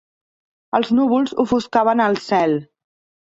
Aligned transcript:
Els 0.77 0.89
núvols 0.99 1.35
ofuscaven 1.45 2.03
el 2.09 2.19
cel. 2.31 2.57